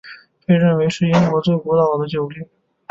[0.47, 2.49] 被认为是英国最古老的酒店。